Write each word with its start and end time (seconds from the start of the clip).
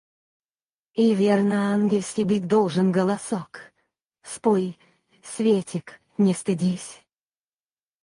И 0.95 1.13
верно 1.13 1.71
ангельский 1.75 2.23
быть 2.23 2.47
должен 2.47 2.91
голосок! 2.91 3.71
Спой, 4.23 4.79
светик, 5.21 5.99
не 6.17 6.33
стыдись! 6.33 7.01